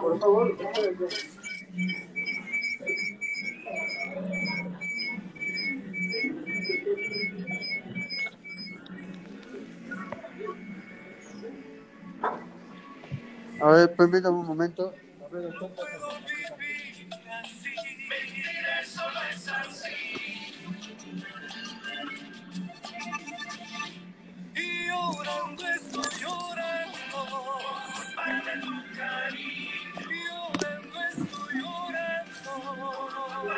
Por 0.00 0.18
favor. 0.20 0.56
A 13.60 13.66
ver, 13.70 13.94
permítame 13.96 14.36
un 14.38 14.46
momento. 14.46 14.92
A 15.24 15.28
ver, 15.34 15.52